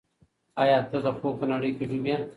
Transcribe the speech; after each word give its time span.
آیا 0.63 0.79
ته 0.89 0.97
د 1.05 1.07
خوب 1.17 1.33
په 1.39 1.45
نړۍ 1.51 1.71
کې 1.77 1.83
ډوب 1.89 2.05
یې؟ 2.09 2.17